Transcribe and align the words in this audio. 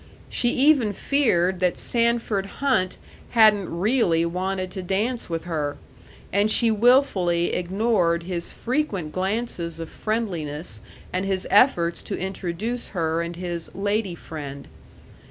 She 0.29 0.49
even 0.55 0.93
feared 0.93 1.59
that 1.59 1.77
Sanford 1.77 2.47
Hunt 2.59 2.97
hadn't 3.37 3.69
really 3.69 4.25
wanted 4.25 4.71
to 4.71 4.81
dance 4.81 5.29
with 5.29 5.43
her, 5.43 5.77
and 6.33 6.49
she 6.49 6.71
wilfully 6.71 7.53
ignored 7.53 8.23
his 8.23 8.51
frequent 8.51 9.11
glances 9.11 9.79
of 9.79 9.89
friendliness 9.89 10.81
and 11.13 11.23
his 11.23 11.45
efforts 11.51 12.01
to 12.01 12.17
introduce 12.17 12.87
her 12.97 13.21
and 13.21 13.35
his 13.35 13.69
"lady 13.75 14.15
friend." 14.15 14.67